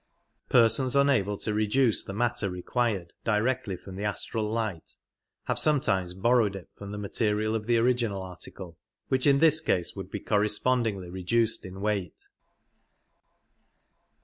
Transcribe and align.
Persons 0.49 0.95
unable 0.95 1.37
to 1.37 1.53
reduce 1.53 2.03
the 2.03 2.11
matter 2.11 2.49
required 2.49 3.13
directly 3.23 3.77
from 3.77 3.97
the 3.97 4.03
astral 4.03 4.51
light 4.51 4.95
have 5.43 5.59
sometimes 5.59 6.15
borrowed 6.15 6.55
it 6.55 6.69
from 6.73 6.91
the 6.91 6.97
material 6.97 7.53
of 7.53 7.67
the 7.67 7.77
original 7.77 8.23
article, 8.23 8.79
which 9.09 9.27
in 9.27 9.37
this 9.37 9.61
case 9.61 9.95
would 9.95 10.09
be 10.09 10.19
correspondingly 10.19 11.11
reduced 11.11 11.65
in 11.67 11.81
weight. 11.81 12.25